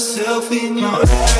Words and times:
Myself 0.00 0.50
in 0.50 0.78
your 0.78 0.88
eyes. 0.88 1.39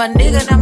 hard 0.00 0.59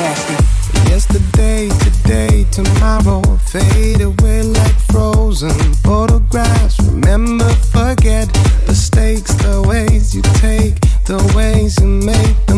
nasty. 0.00 0.36
Yesterday, 0.88 1.68
today, 1.86 2.44
tomorrow 2.50 3.22
fade 3.52 4.00
away 4.00 4.42
like 4.42 4.76
frozen 4.92 5.74
photographs. 5.84 6.80
Remember, 6.88 7.48
forget 7.76 8.26
the 8.66 8.74
stakes, 8.74 9.34
the 9.44 9.62
ways 9.68 10.14
you 10.14 10.22
take, 10.46 10.80
the 11.04 11.18
ways 11.36 11.78
you 11.80 11.86
make. 11.86 12.49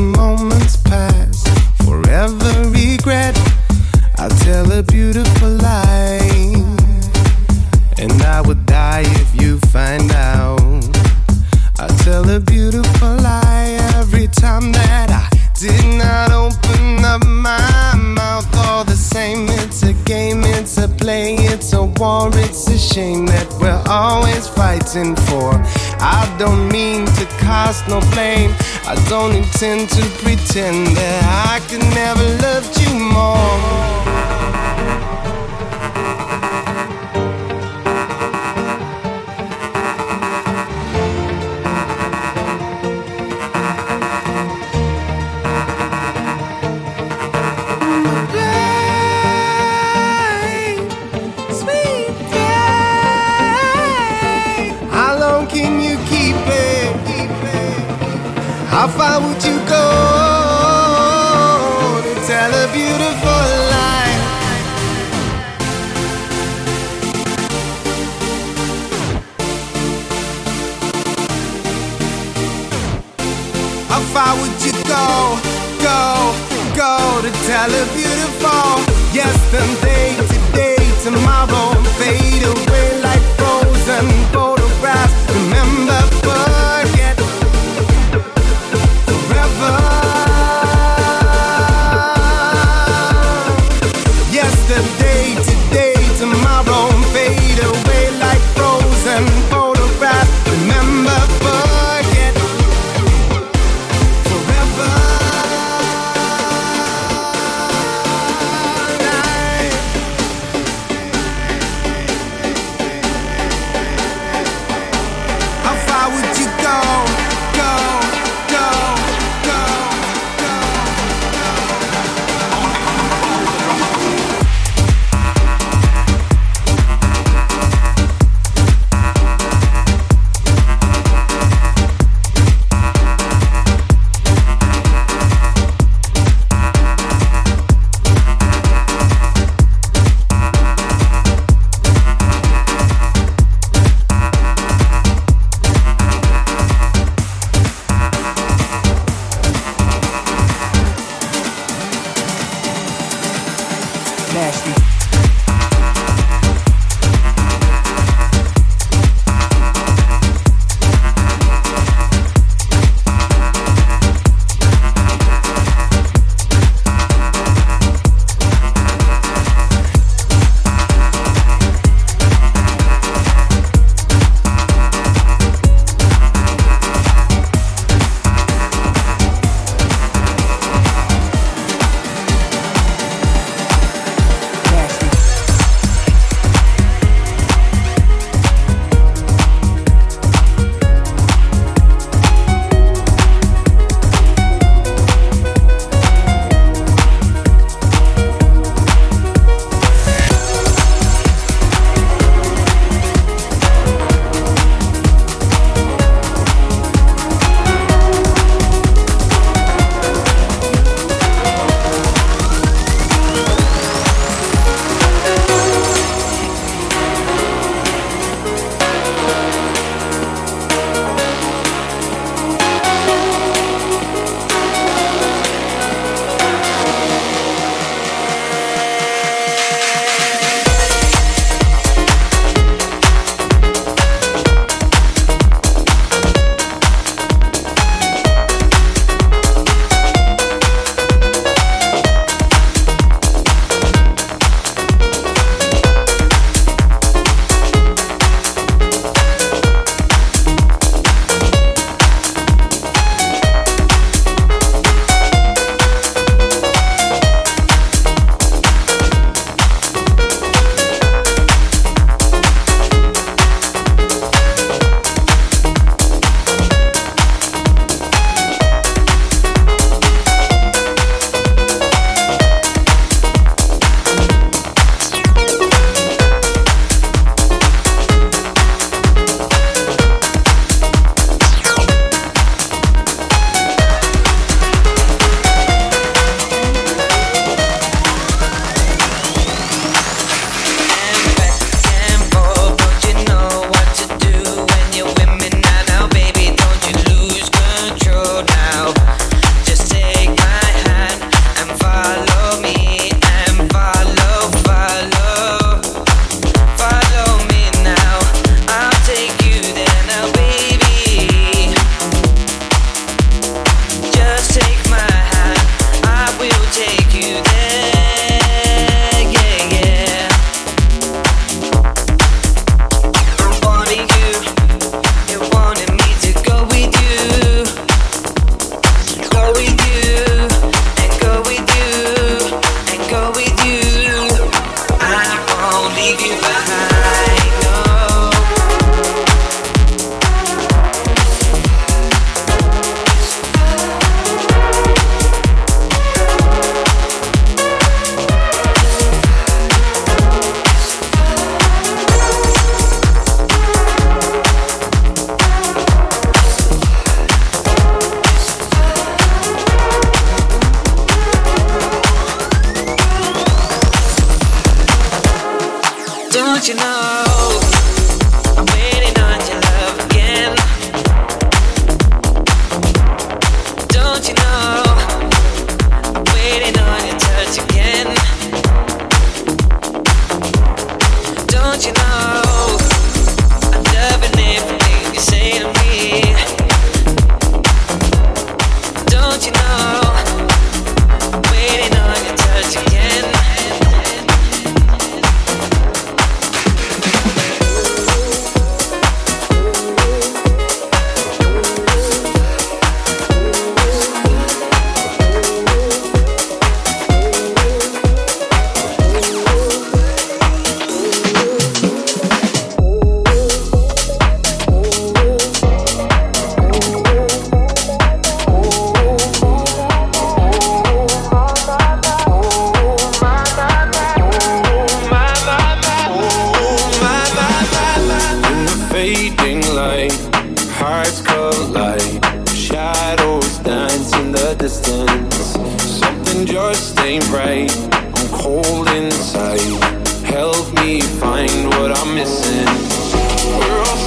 Don't 29.63 29.89
to 29.89 30.12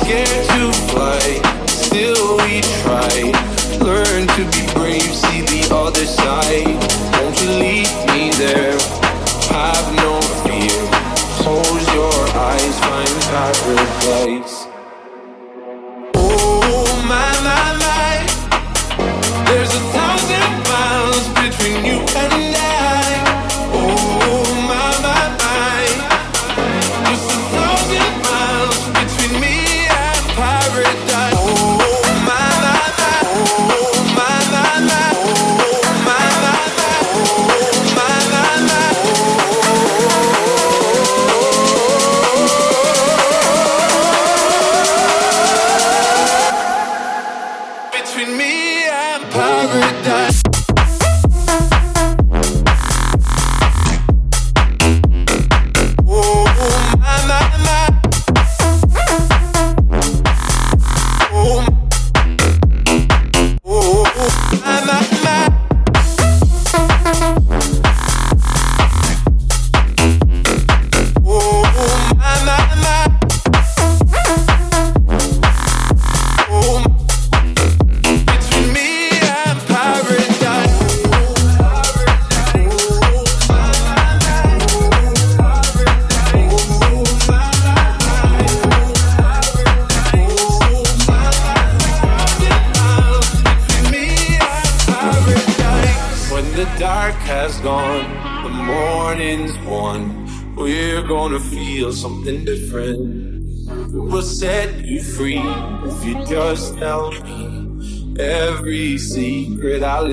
scared 0.06 0.46
you. 0.60 1.05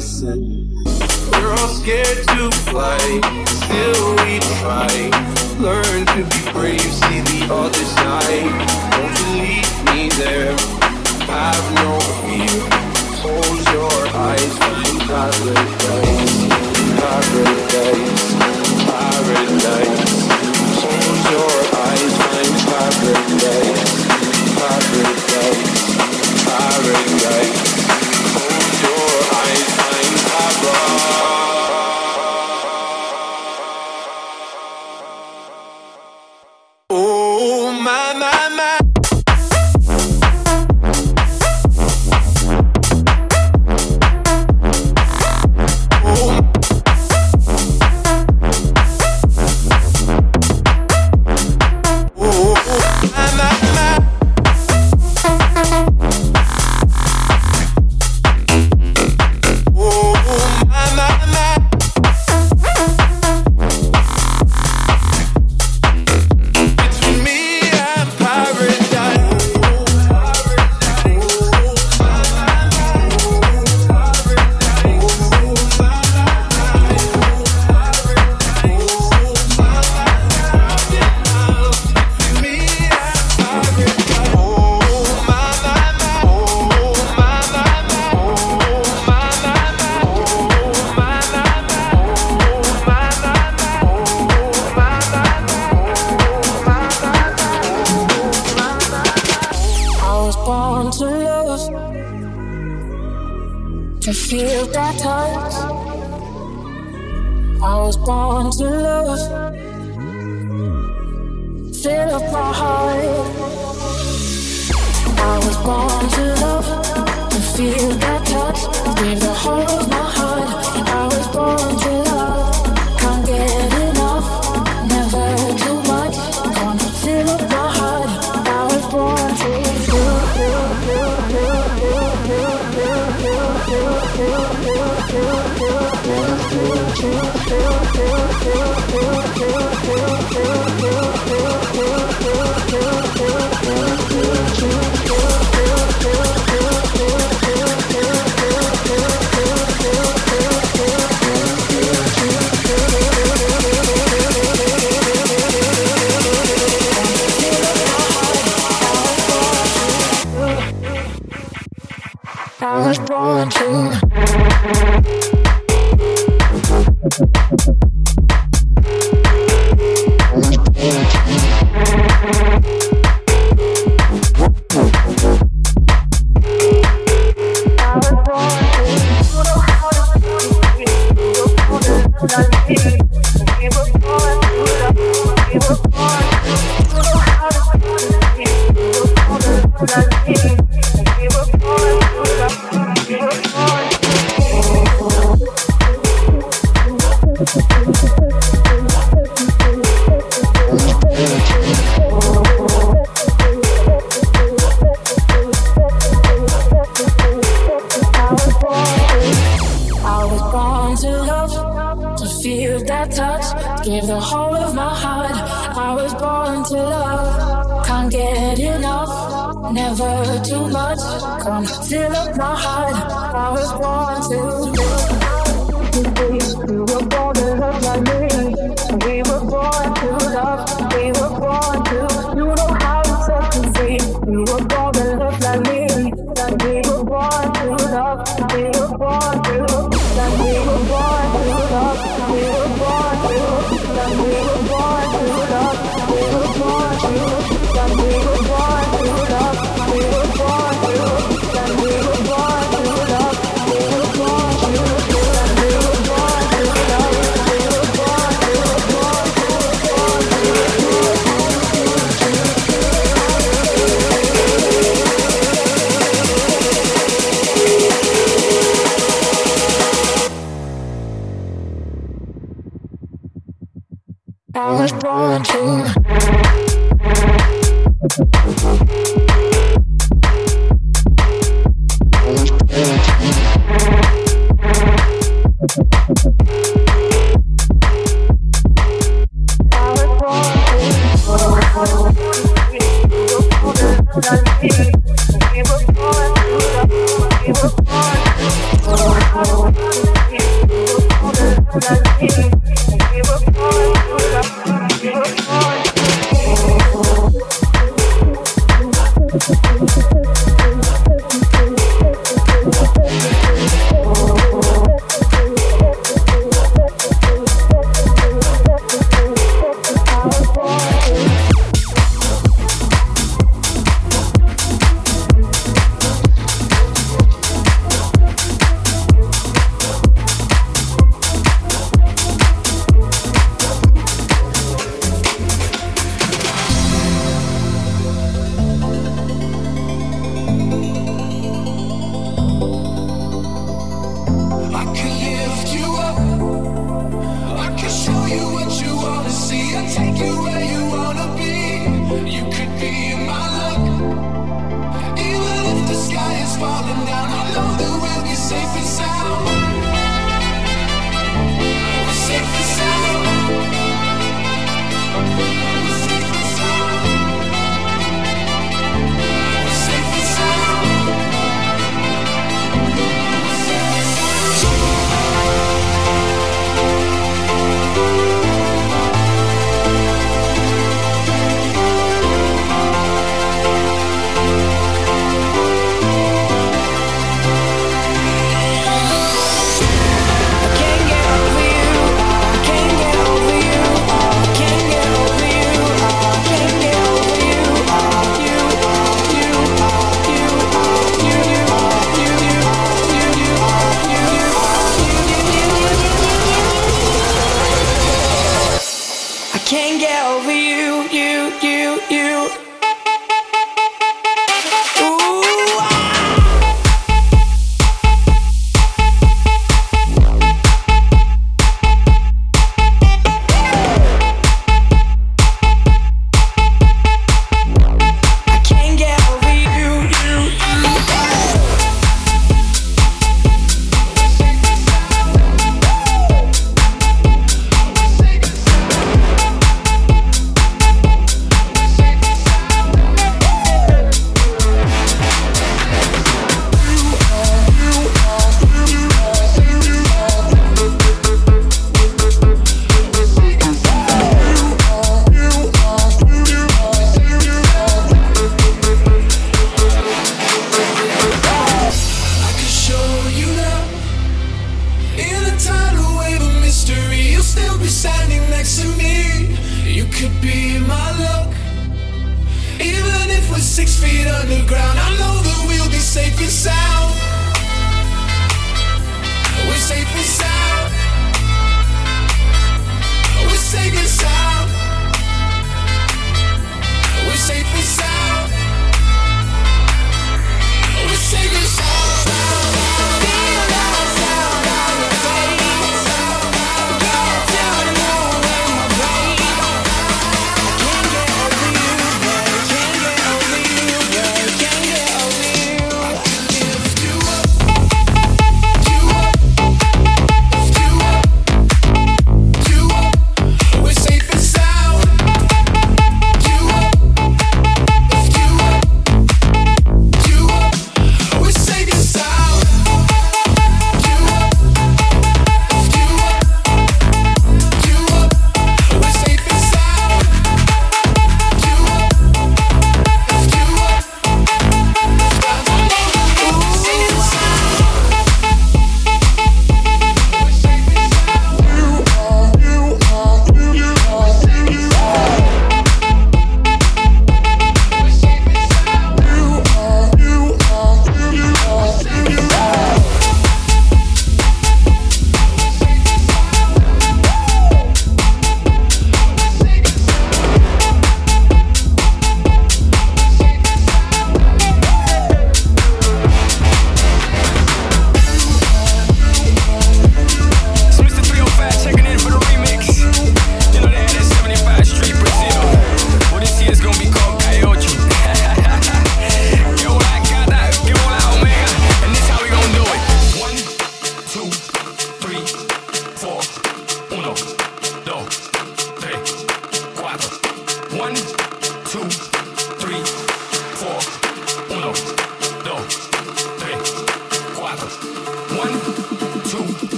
listen. 0.00 0.49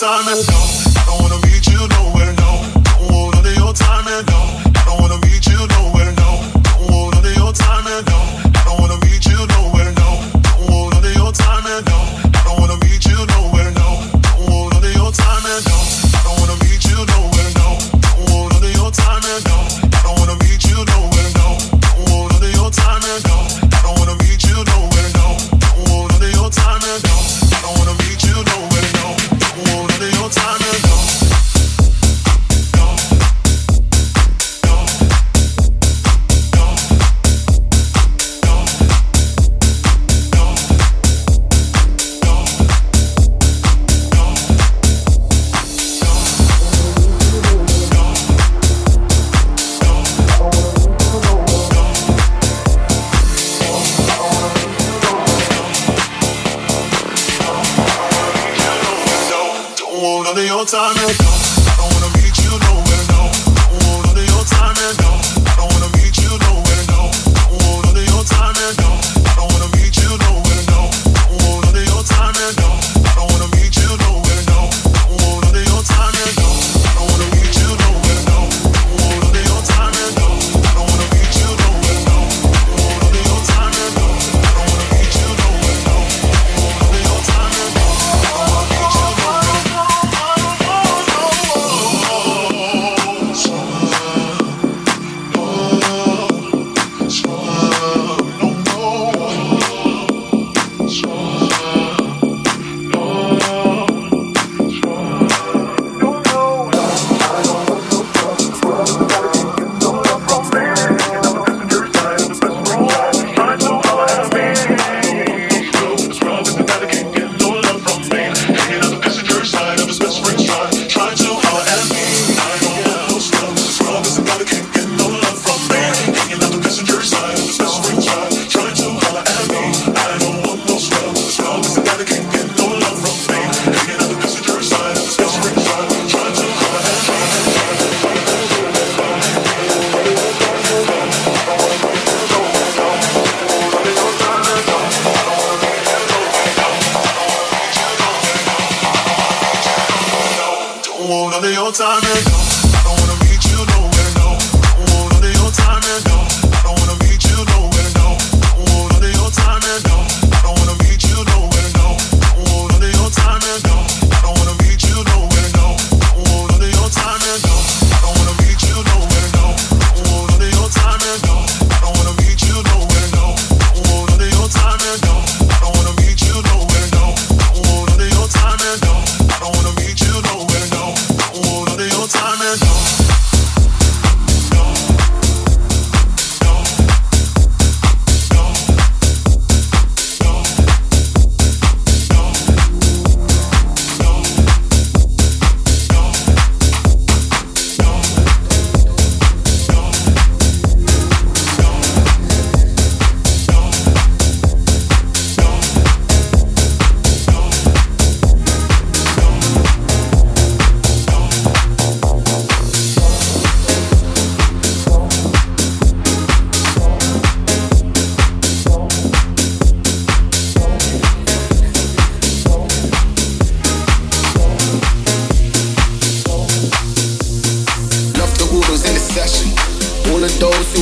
time 0.00 0.24
the 0.24 0.46
go. 0.50 0.69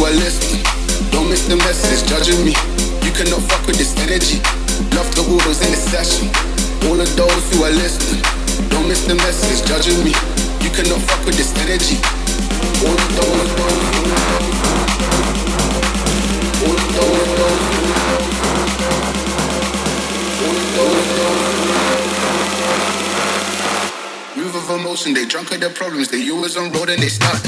are 0.09 0.17
listening. 0.25 0.65
Don't 1.13 1.29
miss 1.29 1.45
the 1.47 1.57
message, 1.57 2.09
judging 2.09 2.41
me. 2.41 2.57
You 3.05 3.13
cannot 3.13 3.45
fuck 3.45 3.67
with 3.67 3.77
this 3.77 3.93
energy. 4.01 4.41
Love 4.97 5.13
the 5.13 5.21
orders 5.29 5.61
in 5.61 5.71
the 5.73 5.77
session. 5.77 6.33
All 6.89 6.97
of 6.97 7.11
those 7.17 7.45
who 7.53 7.65
are 7.65 7.75
listening, 7.77 8.25
don't 8.73 8.89
miss 8.89 9.05
the 9.05 9.17
message, 9.17 9.61
judging 9.69 10.01
me. 10.01 10.17
You 10.65 10.71
cannot 10.73 11.05
fuck 11.05 11.21
with 11.27 11.37
this 11.37 11.53
energy. 11.61 12.01
All 12.89 12.97
of 12.97 13.11
those, 13.21 13.29
all 13.29 13.69
of 13.69 13.93
those, 13.93 14.49
all 16.65 16.73
of 16.73 16.89
those, 16.97 17.29
of. 17.45 17.69
Move 24.37 24.55
of 24.55 24.71
emotion, 24.71 25.13
they 25.13 25.27
drunk 25.27 25.51
with 25.51 25.61
their 25.61 25.75
problems. 25.75 26.09
They 26.09 26.31
always 26.31 26.57
on 26.57 26.73
road 26.73 26.89
and 26.89 27.03
they 27.03 27.09
stuck. 27.09 27.45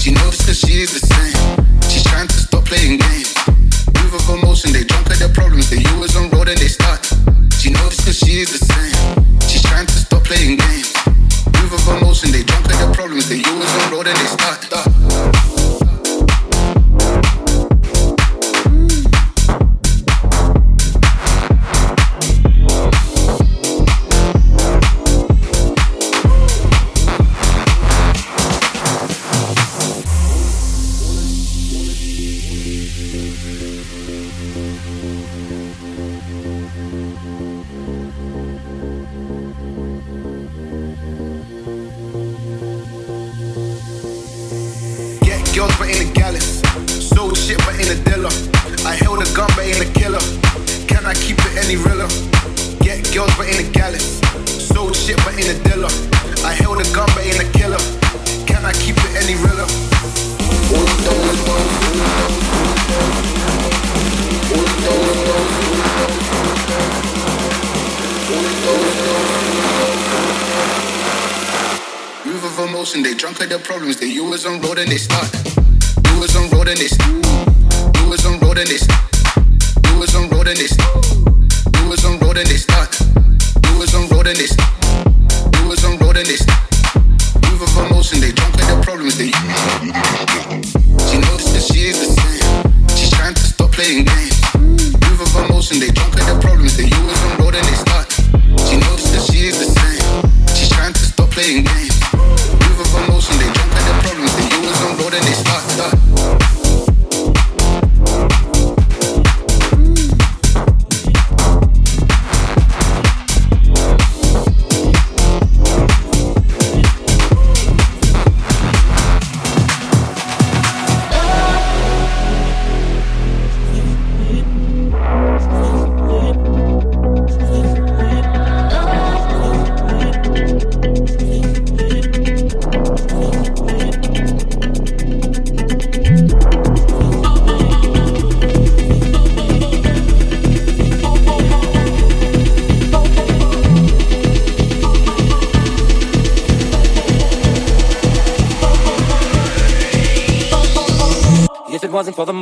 She 0.00 0.12
knows 0.12 0.38
that 0.46 0.54
she 0.54 0.80
is 0.80 0.92
the 0.94 1.07
playing 2.68 2.98
games. 2.98 3.34
move 3.96 4.20
for 4.26 4.36
motion, 4.44 4.72
they 4.72 4.84
drunk 4.84 5.10
at 5.10 5.18
their 5.18 5.32
problems. 5.32 5.70
They 5.70 5.78
use 5.78 6.14
on 6.16 6.28
road 6.30 6.48
and 6.48 6.58
they 6.58 6.68
start 6.68 7.07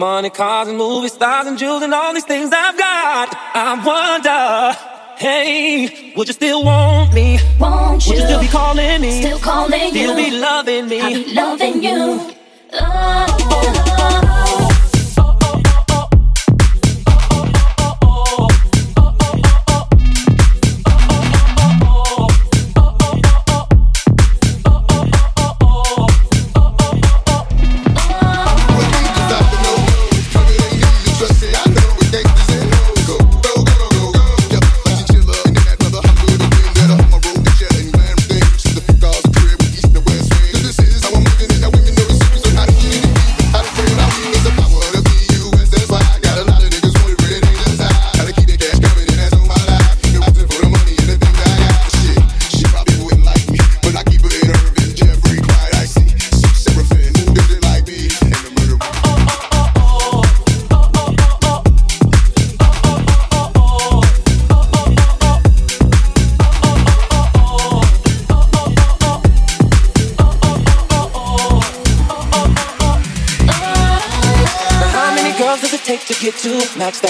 money, 0.06 0.30
cars, 0.30 0.68
and 0.68 0.78
movie 0.78 1.08
stars, 1.08 1.46
and 1.48 1.58
jewels, 1.58 1.82
and 1.82 1.92
all 1.92 2.05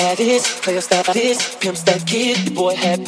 that 0.07 0.21
is, 0.21 0.47
player 0.63 0.81
status, 0.81 1.57
pimps 1.57 1.83
that 1.83 2.07
kid. 2.07 2.46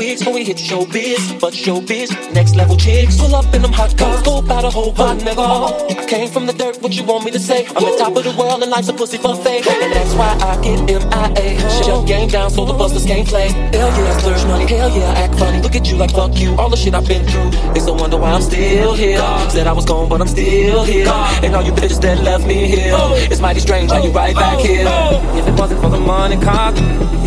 Wigs 0.09 0.20
before 0.20 0.32
we 0.32 0.44
hit 0.44 0.56
showbiz, 0.56 1.39
but 1.39 1.52
showbiz, 1.52 2.09
next 2.32 2.56
level 2.56 2.78
chicks. 2.78 3.18
Pull 3.18 3.35
up 3.35 3.44
in 3.55 3.60
them 3.60 3.72
hot 3.72 3.94
cars, 3.98 4.22
go 4.22 4.39
about 4.39 4.64
a 4.64 4.70
whole 4.70 4.90
pot, 4.90 5.18
nigga. 5.18 6.01
I 6.01 6.06
came 6.06 6.30
from 6.30 6.47
the 6.47 6.55
dirt, 6.55 6.80
what 6.80 6.97
you 6.97 7.05
want 7.05 7.26
me 7.26 7.30
to 7.32 7.39
say? 7.39 7.66
I'm 7.76 7.85
the 7.85 7.94
top 7.98 8.16
of 8.16 8.24
the 8.24 8.32
world 8.32 8.62
and 8.62 8.70
life's 8.70 8.89
a 8.89 8.94
pussy 8.94 9.18
buffet, 9.18 9.68
and 9.68 9.93
that's 9.93 10.14
why 10.14 10.32
I 10.40 10.56
get 10.62 10.80
MIA. 10.89 11.60
Shut 11.85 12.06
game 12.06 12.30
down 12.30 12.51
so 12.51 12.64
the 12.64 12.72
busters 12.72 13.05
can't 13.05 13.28
play. 13.28 13.48
Hell 13.48 13.90
yeah, 13.90 14.18
splurge 14.18 14.47
money, 14.47 14.66
hell 14.66 14.89
yeah, 14.97 15.22
act 15.22 15.35
funny. 15.39 15.60
Look 15.60 15.76
at 15.76 15.90
you 15.90 15.98
like 15.98 16.12
fuck 16.12 16.35
you, 16.39 16.55
all 16.56 16.70
the 16.70 16.76
shit 16.78 16.94
I've 16.94 17.06
been 17.06 17.26
through. 17.26 17.51
It's 17.76 17.86
a 17.86 17.93
wonder 17.93 18.16
why 18.16 18.32
I'm 18.32 18.40
still 18.40 18.94
here. 18.94 19.18
Said 19.51 19.66
I 19.66 19.72
was 19.72 19.85
gone, 19.85 20.09
but 20.09 20.22
I'm 20.22 20.28
still 20.28 20.85
here. 20.85 21.06
And 21.44 21.55
all 21.55 21.62
you 21.62 21.72
bitches 21.72 22.01
that 22.01 22.22
left 22.22 22.47
me 22.47 22.66
here, 22.66 22.97
it's 23.30 23.43
mighty 23.43 23.60
strange 23.60 23.90
how 23.90 24.02
you 24.02 24.10
right 24.12 24.35
back 24.35 24.59
here. 24.60 24.89
If 25.36 25.47
it 25.47 25.60
wasn't 25.60 25.82
for 25.82 25.90
the 25.90 26.01
money, 26.01 26.39
cock. 26.39 26.74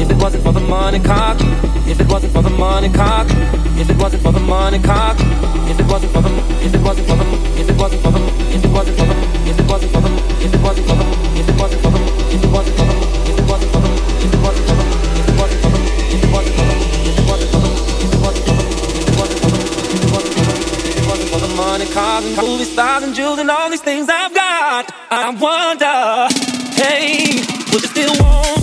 If 0.02 0.10
it 0.10 0.18
wasn't 0.18 0.44
for 0.44 0.52
the 0.52 0.62
money, 0.62 1.00
cock. 1.00 1.38
If 1.88 2.00
it 2.00 2.08
wasn't 2.08 2.32
for 2.32 2.42
the 2.42 2.50
money, 2.50 2.71
cock. 2.72 3.28
If 3.76 3.90
it 3.90 3.98
wasn't 3.98 4.24
for 4.24 4.32
the 4.32 4.40
money, 4.40 4.80
cock. 4.80 5.18
If 5.68 5.78
it 5.80 5.86
wasn't 5.88 6.14
for 6.14 6.22
the, 6.22 6.30
if 6.64 6.74
it 6.74 6.82
wasn't 6.82 7.08
for 7.08 7.16
the, 7.18 7.26
if 7.60 7.70
it 7.70 7.76
wasn't 7.76 8.02
for 8.02 8.12
the, 8.12 8.22
if 8.56 8.64
it 8.64 8.72
wasn't 8.72 8.96
for 8.98 9.06
the, 9.06 9.20
if 9.44 9.60
it 9.60 9.68
wasn't 9.68 9.92
for 9.92 10.02
the, 10.02 10.14
if 10.42 10.54
it 10.54 10.62
wasn't 10.62 10.88
for 10.88 10.96
the, 10.96 11.06
if 11.36 11.50
it 11.50 11.58
wasn't 11.60 11.82
for 11.82 11.92
the, 11.92 12.02
if 12.32 12.44
it 12.44 12.52
wasn't 12.54 12.76
for 12.78 12.86
the, 12.88 12.96
if 13.20 13.34
it 13.36 13.44
wasn't 13.52 13.68
for 13.68 13.82
the, 13.82 13.92
if 14.24 14.32
it 14.32 14.40
wasn't 14.40 14.66
for 14.68 14.78
the, 14.78 14.92
if 14.92 15.28
it 15.28 15.38
wasn't 15.38 15.58
for 15.58 15.68
the, 15.72 15.90
if 15.92 16.16
it 16.16 16.32
wasn't 16.32 16.48
for 16.48 16.62
the, 16.62 16.80
if 16.82 16.96
it 17.02 17.12
wasn't 17.12 17.36
for 17.36 17.60
the, 17.60 17.70
if 17.82 18.12
it 18.12 18.22
wasn't 18.22 18.40
for 18.40 18.56
the, 18.62 18.72
if 18.72 19.02
it 19.02 19.20
wasn't 19.20 19.40
for 19.42 19.52
the, 19.52 19.60
if 19.92 20.00
it 20.02 20.12
wasn't 20.12 20.34
for 20.34 20.46
the, 20.48 20.56
if 20.72 20.98
it 20.98 21.06
wasn't 21.08 21.30
for 21.30 21.40
the 21.44 21.52
money, 21.56 21.86
cars 21.92 22.24
and 22.26 22.36
movie 22.38 22.64
stars 22.64 23.04
and 23.04 23.14
jewels 23.14 23.40
and 23.40 23.52
all 23.52 23.70
these 23.70 23.82
things 23.82 24.08
I've 24.10 24.34
got, 24.34 24.92
I 25.12 25.30
wonder, 25.36 26.32
hey, 26.80 27.44
would 27.72 27.82
you 27.84 27.92
still 27.92 28.16
want? 28.24 28.61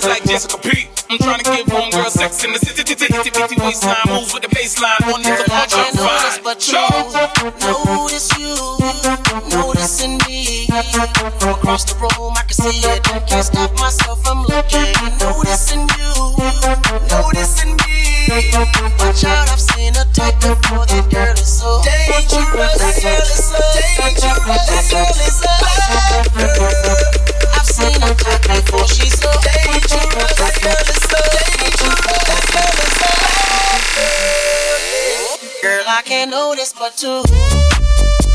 feels 0.00 0.12
like 0.12 0.24
Jessica 0.24 0.58
P. 0.58 0.88
I'm 1.10 1.18
trying 1.18 1.38
to 1.38 1.50
give 1.50 1.66
homegirl 1.66 2.10
sex 2.10 2.44
in 2.44 2.52
the 2.52 2.58
city, 2.58 2.92
itty 2.92 3.30
bitty 3.30 3.56
waistline 3.60 3.96
moves 4.06 4.34
with 4.34 4.42
the 4.42 4.48
baseline. 4.48 5.00
One 5.10 5.22
hit's 5.22 5.40
a 5.40 5.50
punch, 5.50 5.72
I'm 5.74 5.94
fine. 5.94 6.42
But 6.44 6.60
you 6.68 6.78
notice 7.64 8.28
you 8.38 8.54
noticing 9.50 10.18
me 10.26 10.66
from 11.38 11.54
across 11.54 11.84
the 11.84 11.96
room. 11.98 12.34
I 12.36 12.42
can 12.42 12.54
see 12.54 12.78
it. 12.86 13.02
Can't 13.26 13.44
stop 13.44 13.72
myself 13.78 14.22
from 14.22 14.44
looking. 14.44 14.94
Noticing 15.18 15.88
you, 15.98 16.36
noticing 17.10 17.74
me. 17.82 17.98
Watch 19.00 19.24
out, 19.24 19.48
I've 19.48 19.60
seen 19.60 19.96
a 19.96 20.04
type 20.12 20.36
before 20.40 20.84
notice, 36.28 36.72
but 36.72 36.96
to? 36.98 38.27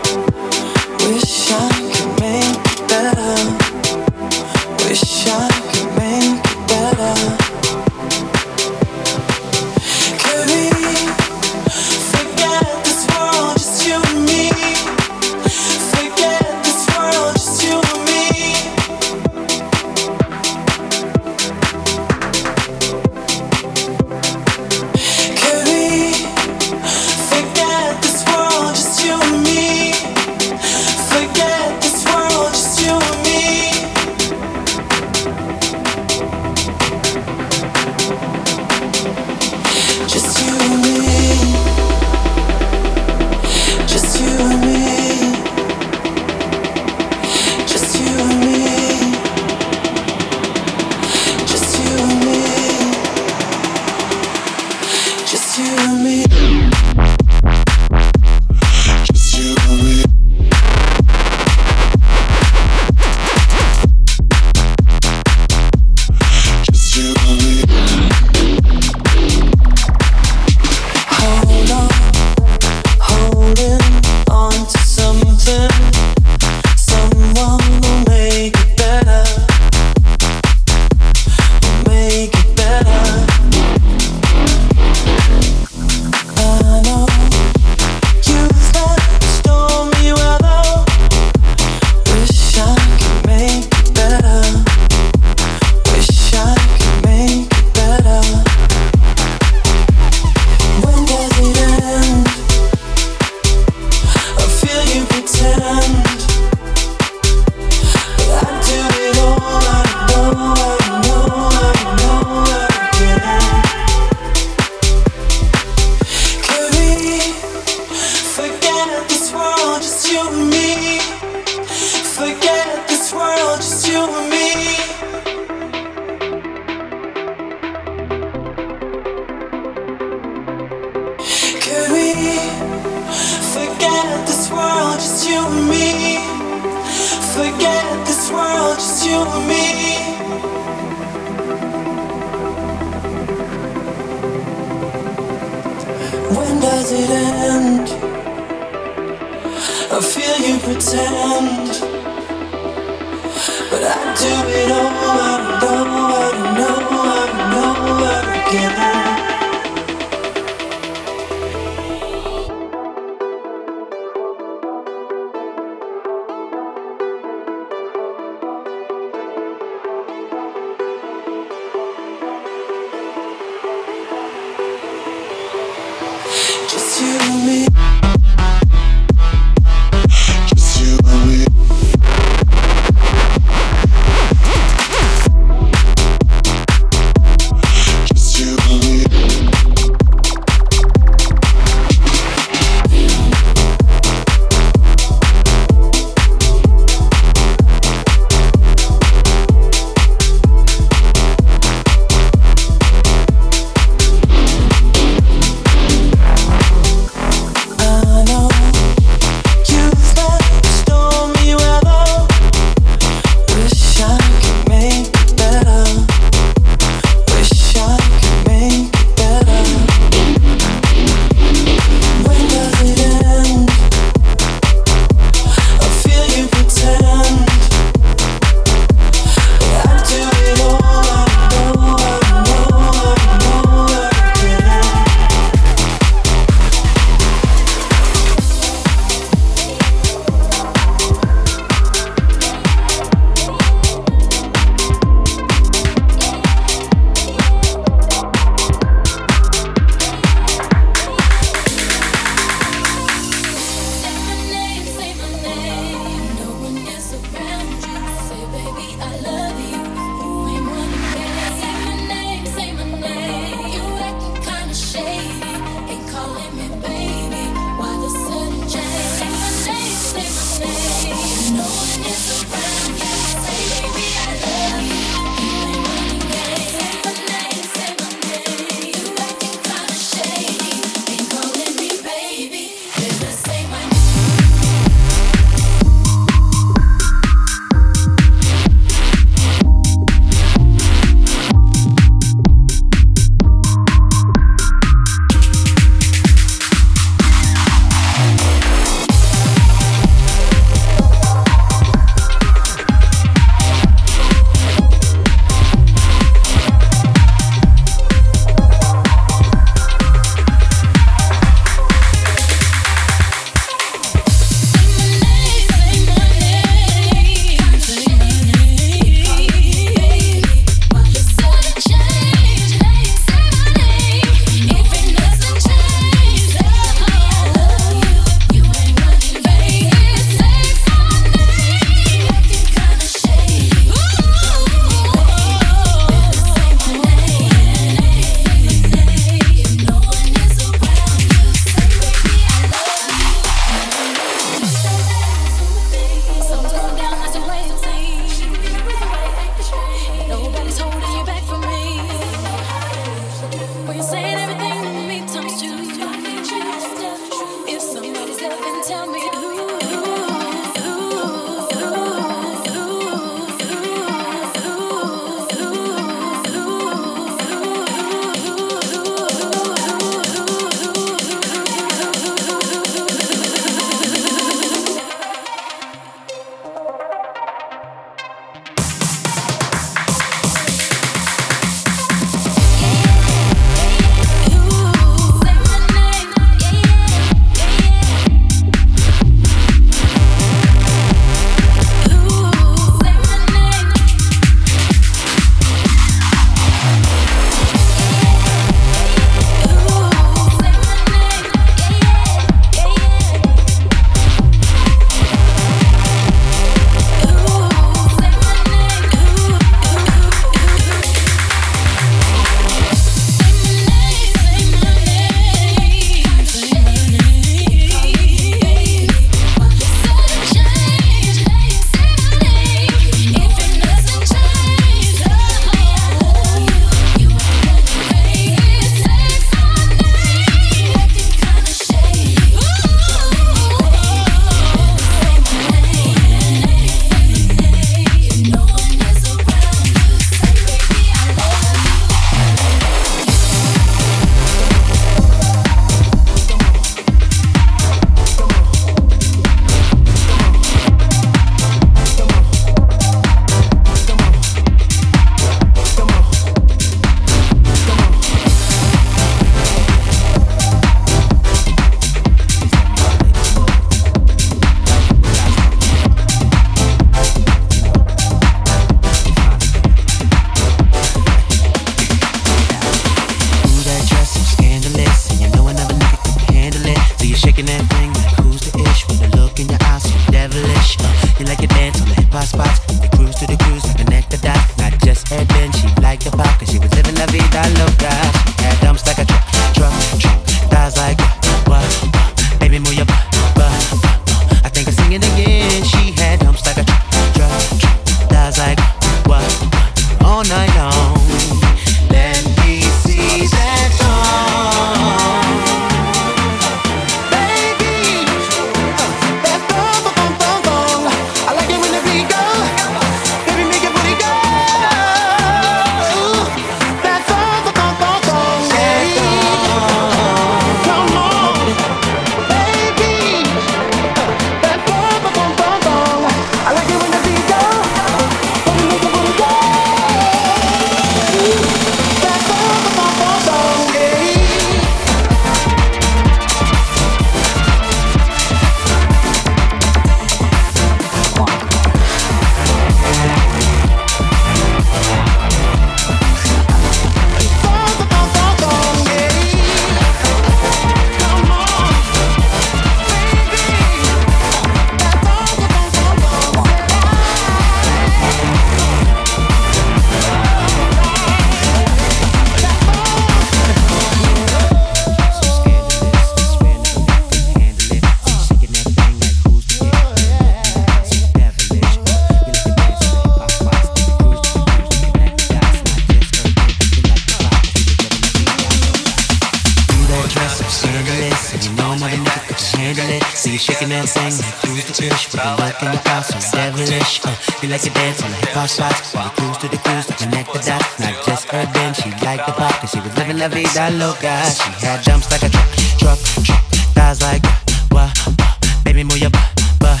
Vida 587.68 588.22
loca. 588.24 588.66
She 588.68 589.30
cruised 589.36 589.60
to 589.60 589.68
the 589.68 589.78
cruise 589.78 590.06
to 590.06 590.14
connect 590.14 590.52
the 590.52 590.58
dots. 590.60 590.98
Not 591.00 591.24
just 591.24 591.48
her 591.48 591.64
dance, 591.72 592.00
she 592.02 592.10
liked 592.24 592.46
the 592.46 592.52
pop, 592.52 592.80
and 592.80 592.90
she 592.90 593.00
was 593.00 593.16
living 593.16 593.38
lovely 593.38 593.64
dialogue. 593.74 594.18
She 594.18 594.86
had 594.86 595.02
jumps 595.02 595.30
like 595.30 595.42
a 595.42 595.50
truck, 595.50 595.68
truck, 595.98 596.18
truck. 596.44 596.64
Thighs 596.94 597.20
like 597.22 597.44
what, 597.90 598.16
what, 598.38 598.84
baby 598.84 599.04
move 599.04 599.18
your 599.18 599.30
butt, 599.30 599.50
butt. 599.80 600.00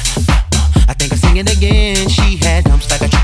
I 0.88 0.94
think 0.94 1.12
I 1.12 1.16
sing 1.16 1.36
it 1.36 1.50
again. 1.54 2.08
She 2.08 2.36
had 2.36 2.64
jumps 2.66 2.90
like 2.90 3.02
a 3.02 3.08
truck, 3.08 3.17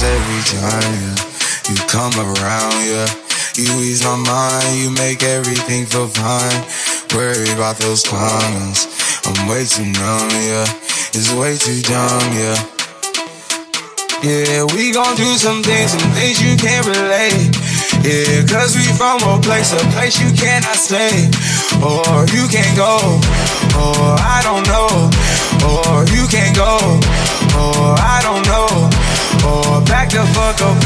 every 0.00 0.42
time, 0.48 0.92
yeah. 1.04 1.16
You 1.68 1.76
come 1.92 2.16
around, 2.16 2.72
yeah. 2.88 3.04
You 3.60 3.68
ease 3.84 4.02
my 4.02 4.16
mind, 4.16 4.80
you 4.80 4.88
make 4.88 5.22
everything 5.22 5.84
feel 5.84 6.08
fine. 6.08 6.64
Worry 7.12 7.52
about 7.52 7.76
those 7.76 8.02
comments. 8.02 8.88
I'm 9.26 9.46
way 9.46 9.66
too 9.68 9.84
numb, 9.84 10.32
yeah. 10.48 10.64
It's 11.12 11.28
way 11.36 11.60
too 11.60 11.82
dumb, 11.84 12.24
yeah. 12.32 12.56
Yeah, 14.24 14.64
we 14.72 14.92
gon' 14.92 15.14
do 15.16 15.36
some 15.36 15.62
things, 15.62 15.92
some 15.92 16.10
things 16.16 16.40
you 16.40 16.56
can't 16.56 16.86
relate. 16.86 17.52
Yeah, 18.00 18.46
cause 18.48 18.72
we 18.72 18.88
from 18.96 19.20
a 19.28 19.36
place, 19.42 19.76
a 19.76 19.84
place 19.92 20.16
you 20.16 20.32
cannot 20.32 20.80
stay. 20.80 21.28
Or 21.84 22.24
you 22.32 22.48
can't 22.48 22.72
go, 22.72 23.20
or 23.76 24.16
I 24.16 24.40
don't 24.40 24.64
know. 24.64 25.10
Or 25.68 26.06
you 26.16 26.24
can't 26.32 26.56
go, 26.56 26.80
or 27.60 27.92
I 28.00 28.20
don't 28.24 28.46
know. 28.48 29.01
Or 29.40 29.80
back 29.88 30.10
the 30.10 30.22
fuck 30.36 30.60
up, 30.60 30.76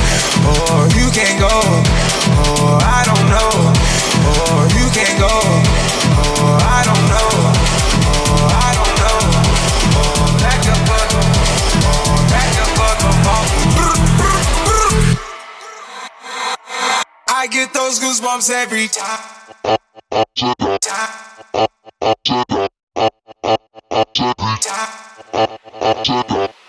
or 0.46 0.86
you 0.94 1.10
can't 1.10 1.38
go, 1.38 1.50
or 1.50 2.78
I 2.80 3.02
don't 3.04 3.26
know. 3.34 3.50
Or 4.30 4.66
you 4.78 4.86
can't 4.96 5.18
go, 5.18 5.28
or 5.28 6.56
I 6.62 6.80
don't 6.86 7.04
know. 7.12 7.30
I 8.64 8.70
don't 8.78 8.94
know. 9.02 9.18
Back 10.40 10.60
the 10.62 10.74
fuck 10.86 11.10
up, 11.20 11.28
back 12.30 12.48
the 12.56 12.64
fuck 12.78 13.00
up. 13.04 13.16
I 17.28 17.46
get 17.50 17.74
those 17.74 18.00
goosebumps 18.00 18.50
every 18.50 18.88
time. 18.88 19.36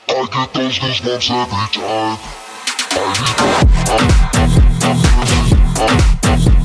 I 0.09 0.25
get 0.31 0.53
those 0.53 0.79
goosebumps 0.79 1.31
every 1.31 1.81
time. 1.81 2.17
I 5.79 6.56